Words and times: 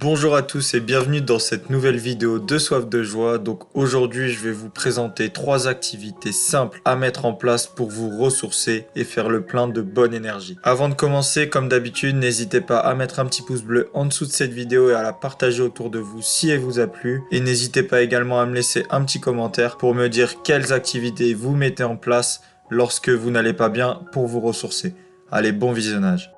Bonjour 0.00 0.36
à 0.36 0.42
tous 0.42 0.74
et 0.74 0.80
bienvenue 0.80 1.22
dans 1.22 1.38
cette 1.38 1.70
nouvelle 1.70 1.96
vidéo 1.96 2.38
de 2.38 2.58
Soif 2.58 2.86
de 2.86 3.02
Joie. 3.02 3.38
Donc 3.38 3.62
aujourd'hui 3.74 4.30
je 4.30 4.40
vais 4.40 4.52
vous 4.52 4.68
présenter 4.68 5.30
trois 5.30 5.68
activités 5.68 6.32
simples 6.32 6.82
à 6.84 6.96
mettre 6.96 7.24
en 7.24 7.32
place 7.32 7.66
pour 7.66 7.88
vous 7.88 8.10
ressourcer 8.10 8.86
et 8.94 9.04
faire 9.04 9.30
le 9.30 9.40
plein 9.40 9.68
de 9.68 9.80
bonne 9.80 10.12
énergie. 10.12 10.58
Avant 10.62 10.90
de 10.90 10.94
commencer, 10.94 11.48
comme 11.48 11.70
d'habitude, 11.70 12.14
n'hésitez 12.14 12.60
pas 12.60 12.78
à 12.78 12.94
mettre 12.94 13.20
un 13.20 13.24
petit 13.24 13.40
pouce 13.40 13.62
bleu 13.62 13.88
en 13.94 14.04
dessous 14.04 14.26
de 14.26 14.32
cette 14.32 14.52
vidéo 14.52 14.90
et 14.90 14.94
à 14.94 15.02
la 15.02 15.14
partager 15.14 15.62
autour 15.62 15.88
de 15.88 15.98
vous 15.98 16.20
si 16.20 16.50
elle 16.50 16.60
vous 16.60 16.78
a 16.78 16.88
plu. 16.88 17.22
Et 17.30 17.40
n'hésitez 17.40 17.82
pas 17.82 18.02
également 18.02 18.38
à 18.38 18.44
me 18.44 18.54
laisser 18.54 18.84
un 18.90 19.02
petit 19.02 19.20
commentaire 19.20 19.78
pour 19.78 19.94
me 19.94 20.10
dire 20.10 20.42
quelles 20.42 20.74
activités 20.74 21.32
vous 21.32 21.56
mettez 21.56 21.84
en 21.84 21.96
place 21.96 22.42
lorsque 22.68 23.08
vous 23.08 23.30
n'allez 23.30 23.54
pas 23.54 23.70
bien 23.70 24.02
pour 24.12 24.26
vous 24.26 24.40
ressourcer. 24.40 24.94
Allez, 25.30 25.52
bon 25.52 25.72
visionnage 25.72 26.35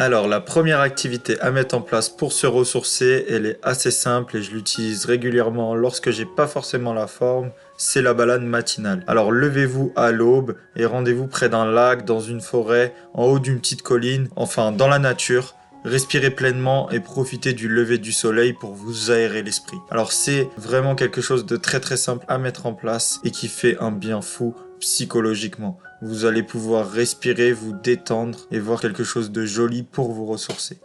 Alors, 0.00 0.28
la 0.28 0.40
première 0.40 0.80
activité 0.80 1.38
à 1.40 1.50
mettre 1.50 1.74
en 1.74 1.82
place 1.82 2.08
pour 2.08 2.32
se 2.32 2.46
ressourcer, 2.46 3.26
elle 3.28 3.44
est 3.44 3.58
assez 3.62 3.90
simple 3.90 4.38
et 4.38 4.42
je 4.42 4.52
l'utilise 4.52 5.04
régulièrement 5.04 5.74
lorsque 5.74 6.10
j'ai 6.10 6.24
pas 6.24 6.46
forcément 6.46 6.94
la 6.94 7.06
forme, 7.06 7.50
c'est 7.76 8.00
la 8.00 8.14
balade 8.14 8.40
matinale. 8.40 9.04
Alors, 9.06 9.30
levez-vous 9.30 9.92
à 9.96 10.10
l'aube 10.10 10.56
et 10.74 10.86
rendez-vous 10.86 11.26
près 11.26 11.50
d'un 11.50 11.70
lac, 11.70 12.06
dans 12.06 12.20
une 12.20 12.40
forêt, 12.40 12.94
en 13.12 13.26
haut 13.26 13.38
d'une 13.38 13.60
petite 13.60 13.82
colline, 13.82 14.30
enfin 14.36 14.72
dans 14.72 14.88
la 14.88 14.98
nature. 14.98 15.54
Respirez 15.84 16.30
pleinement 16.30 16.90
et 16.90 17.00
profitez 17.00 17.52
du 17.52 17.68
lever 17.68 17.98
du 17.98 18.12
soleil 18.12 18.54
pour 18.54 18.72
vous 18.72 19.10
aérer 19.10 19.42
l'esprit. 19.42 19.76
Alors 19.90 20.12
c'est 20.12 20.48
vraiment 20.56 20.94
quelque 20.94 21.20
chose 21.20 21.44
de 21.44 21.58
très 21.58 21.78
très 21.78 21.98
simple 21.98 22.24
à 22.26 22.38
mettre 22.38 22.64
en 22.64 22.72
place 22.72 23.20
et 23.22 23.30
qui 23.30 23.48
fait 23.48 23.76
un 23.80 23.90
bien 23.90 24.22
fou 24.22 24.54
psychologiquement. 24.80 25.78
Vous 26.02 26.24
allez 26.24 26.42
pouvoir 26.42 26.90
respirer, 26.90 27.52
vous 27.52 27.74
détendre 27.74 28.46
et 28.50 28.58
voir 28.58 28.80
quelque 28.80 29.04
chose 29.04 29.30
de 29.30 29.44
joli 29.44 29.82
pour 29.82 30.12
vous 30.12 30.24
ressourcer. 30.24 30.78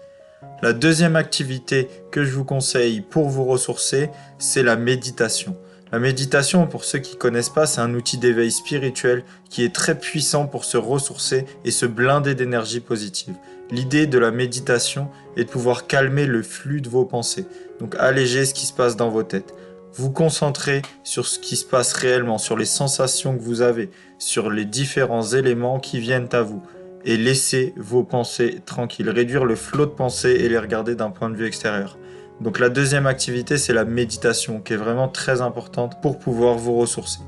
La 0.62 0.74
deuxième 0.74 1.16
activité 1.16 1.88
que 2.12 2.26
je 2.26 2.36
vous 2.36 2.44
conseille 2.44 3.00
pour 3.00 3.30
vous 3.30 3.46
ressourcer, 3.46 4.10
c'est 4.40 4.62
la 4.62 4.76
méditation. 4.76 5.56
La 5.94 6.00
méditation, 6.00 6.68
pour 6.68 6.84
ceux 6.84 7.00
qui 7.00 7.14
ne 7.16 7.20
connaissent 7.20 7.50
pas, 7.50 7.66
c'est 7.66 7.80
un 7.80 7.94
outil 7.94 8.18
d'éveil 8.18 8.52
spirituel 8.52 9.24
qui 9.50 9.64
est 9.64 9.74
très 9.74 9.98
puissant 9.98 10.48
pour 10.48 10.66
se 10.66 10.76
ressourcer 10.76 11.46
et 11.64 11.72
se 11.72 11.86
blinder 11.86 12.36
d'énergie 12.36 12.82
positive. 12.82 13.36
L'idée 13.72 14.08
de 14.08 14.18
la 14.18 14.32
méditation 14.32 15.10
est 15.38 15.46
de 15.46 15.50
pouvoir 15.50 15.88
calmer 15.88 16.26
le 16.26 16.44
flux 16.44 16.82
de 16.82 16.90
vos 16.90 17.06
pensées, 17.06 17.46
donc 17.80 17.96
alléger 17.98 18.44
ce 18.44 18.54
qui 18.54 18.66
se 18.66 18.74
passe 18.74 18.98
dans 18.98 19.10
vos 19.10 19.24
têtes. 19.24 19.54
Vous 19.98 20.12
concentrer 20.12 20.82
sur 21.06 21.26
ce 21.26 21.40
qui 21.40 21.56
se 21.56 21.64
passe 21.64 21.94
réellement, 21.94 22.38
sur 22.38 22.58
les 22.58 22.66
sensations 22.66 23.38
que 23.38 23.42
vous 23.42 23.62
avez, 23.62 23.90
sur 24.18 24.52
les 24.52 24.66
différents 24.66 25.24
éléments 25.24 25.80
qui 25.80 26.00
viennent 26.00 26.28
à 26.34 26.42
vous 26.42 26.62
et 27.06 27.16
laisser 27.16 27.74
vos 27.78 28.04
pensées 28.04 28.60
tranquilles, 28.66 29.10
réduire 29.10 29.46
le 29.46 29.56
flot 29.56 29.86
de 29.86 29.92
pensées 29.92 30.32
et 30.32 30.50
les 30.50 30.60
regarder 30.60 30.96
d'un 30.96 31.12
point 31.12 31.30
de 31.30 31.38
vue 31.38 31.48
extérieur. 31.48 31.98
Donc 32.42 32.60
la 32.60 32.68
deuxième 32.68 33.08
activité, 33.08 33.58
c'est 33.58 33.74
la 33.74 33.86
méditation 33.86 34.60
qui 34.60 34.74
est 34.74 34.78
vraiment 34.78 35.08
très 35.08 35.40
importante 35.40 36.02
pour 36.02 36.20
pouvoir 36.20 36.56
vous 36.56 36.76
ressourcer. 36.76 37.20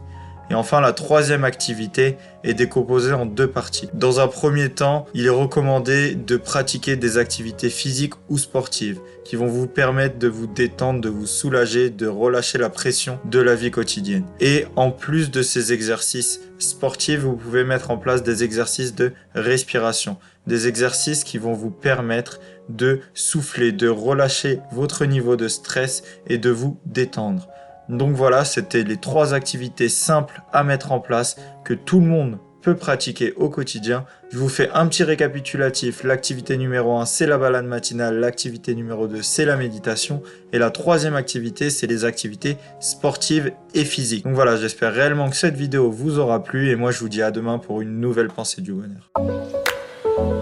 Et 0.50 0.56
enfin, 0.56 0.80
la 0.80 0.94
troisième 0.94 1.44
activité 1.44 2.18
est 2.44 2.54
décomposée 2.54 3.12
en 3.12 3.26
deux 3.26 3.48
parties. 3.48 3.90
Dans 3.94 4.20
un 4.20 4.28
premier 4.28 4.70
temps, 4.70 5.06
il 5.14 5.26
est 5.26 5.30
recommandé 5.30 6.16
de 6.16 6.38
pratiquer 6.38 6.96
des 6.96 7.18
activités 7.18 7.70
physiques 7.70 8.14
ou 8.30 8.38
sportives 8.38 9.00
qui 9.26 9.36
vont 9.36 9.48
vous 9.48 9.68
permettre 9.68 10.18
de 10.20 10.30
vous 10.30 10.48
détendre, 10.48 11.02
de 11.02 11.10
vous 11.10 11.26
soulager, 11.26 11.90
de 11.90 12.08
relâcher 12.08 12.58
la 12.58 12.70
pression 12.70 13.20
de 13.26 13.40
la 13.40 13.56
vie 13.56 13.72
quotidienne. 13.72 14.24
Et 14.40 14.66
en 14.78 14.92
plus 14.92 15.32
de 15.32 15.42
ces 15.42 15.74
exercices 15.74 16.40
sportifs, 16.60 17.20
vous 17.20 17.36
pouvez 17.36 17.66
mettre 17.66 17.92
en 17.92 17.98
place 17.98 18.24
des 18.24 18.46
exercices 18.46 18.96
de 18.96 19.12
respiration, 19.36 20.18
des 20.48 20.68
exercices 20.70 21.26
qui 21.26 21.38
vont 21.38 21.54
vous 21.54 21.72
permettre 21.72 22.40
de 22.70 23.02
souffler, 23.14 23.74
de 23.74 23.90
relâcher 23.90 24.60
votre 24.72 25.06
niveau 25.06 25.36
de 25.36 25.50
stress 25.50 26.04
et 26.28 26.38
de 26.38 26.50
vous 26.50 26.80
détendre. 26.86 27.50
Donc 27.90 28.16
voilà, 28.16 28.46
c'était 28.46 28.84
les 28.84 28.98
trois 28.98 29.34
activités 29.34 29.90
simples 29.90 30.42
à 30.52 30.64
mettre 30.64 30.92
en 30.92 31.00
place 31.00 31.38
que 31.64 31.74
tout 31.74 32.00
le 32.00 32.08
monde 32.08 32.38
peut 32.62 32.76
pratiquer 32.76 33.34
au 33.38 33.50
quotidien. 33.50 34.06
Je 34.30 34.38
vous 34.38 34.50
fais 34.50 34.70
un 34.74 34.88
petit 34.88 35.04
récapitulatif. 35.04 36.04
L'activité 36.04 36.58
numéro 36.58 36.98
1, 36.98 37.06
c'est 37.06 37.26
la 37.26 37.38
balade 37.38 37.66
matinale. 37.66 38.20
L'activité 38.20 38.76
numéro 38.76 39.08
2, 39.08 39.22
c'est 39.22 39.46
la 39.46 39.56
méditation. 39.56 40.22
Et 40.52 40.60
la 40.60 40.70
troisième 40.70 41.16
activité, 41.16 41.70
c'est 41.70 41.88
les 41.88 42.04
activités 42.04 42.58
sportives 42.82 43.54
et 43.74 43.86
physiques. 43.86 44.26
Donc 44.26 44.34
voilà, 44.34 44.58
j'espère 44.58 44.92
réellement 44.94 45.30
que 45.30 45.38
cette 45.38 45.56
vidéo 45.56 45.90
vous 45.90 46.20
aura 46.20 46.44
plu. 46.44 46.70
Et 46.70 46.76
moi, 46.76 46.92
je 46.92 47.00
vous 47.00 47.10
dis 47.10 47.22
à 47.22 47.32
demain 47.32 47.58
pour 47.58 47.82
une 47.82 48.02
nouvelle 48.02 48.28
pensée 48.28 48.62
du 48.62 48.74
bonheur. 48.74 49.12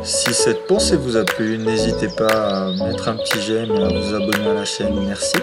Si 0.04 0.34
cette 0.34 0.66
pensée 0.68 0.98
vous 0.98 1.18
a 1.18 1.26
plu, 1.26 1.60
n'hésitez 1.60 2.08
pas 2.08 2.70
à 2.70 2.72
mettre 2.88 3.08
un 3.08 3.18
petit 3.18 3.42
j'aime 3.42 3.72
et 3.72 3.84
à 3.84 3.88
vous 3.90 4.16
abonner 4.16 4.50
à 4.50 4.54
la 4.54 4.66
chaîne. 4.66 5.00
Merci. 5.06 5.36